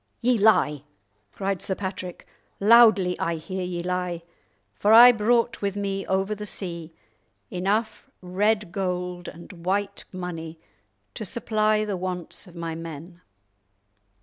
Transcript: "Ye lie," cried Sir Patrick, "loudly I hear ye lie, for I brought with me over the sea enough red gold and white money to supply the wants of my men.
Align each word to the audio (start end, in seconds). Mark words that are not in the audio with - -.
"Ye 0.19 0.35
lie," 0.39 0.85
cried 1.31 1.61
Sir 1.61 1.75
Patrick, 1.75 2.25
"loudly 2.59 3.19
I 3.19 3.35
hear 3.35 3.61
ye 3.63 3.83
lie, 3.83 4.23
for 4.73 4.93
I 4.93 5.11
brought 5.11 5.61
with 5.61 5.77
me 5.77 6.07
over 6.07 6.33
the 6.33 6.47
sea 6.47 6.91
enough 7.51 8.09
red 8.19 8.71
gold 8.71 9.27
and 9.27 9.63
white 9.63 10.05
money 10.11 10.59
to 11.13 11.23
supply 11.23 11.85
the 11.85 11.97
wants 11.97 12.47
of 12.47 12.55
my 12.55 12.73
men. 12.73 13.21